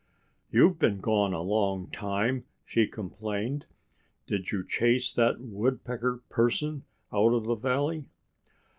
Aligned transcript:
"You've 0.51 0.79
been 0.79 0.99
gone 0.99 1.31
a 1.31 1.43
long 1.43 1.85
time," 1.91 2.45
she 2.65 2.87
complained. 2.87 3.67
"Did 4.25 4.51
you 4.51 4.65
chase 4.65 5.13
that 5.13 5.39
Woodpecker 5.39 6.21
person 6.27 6.85
out 7.13 7.35
of 7.35 7.43
the 7.43 7.53
valley?" 7.53 8.05